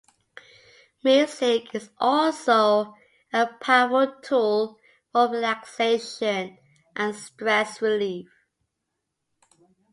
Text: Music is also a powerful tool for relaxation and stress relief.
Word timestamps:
Music 1.03 1.75
is 1.75 1.91
also 1.99 2.95
a 3.31 3.45
powerful 3.61 4.19
tool 4.23 4.79
for 5.11 5.29
relaxation 5.29 6.57
and 6.95 7.15
stress 7.15 7.83
relief. 7.83 8.25